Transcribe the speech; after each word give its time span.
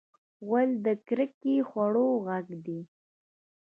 غول 0.47 0.69
د 0.85 0.87
ککړ 1.07 1.19
خوړو 1.69 2.07
غږ 2.27 2.47
دی. 2.65 2.79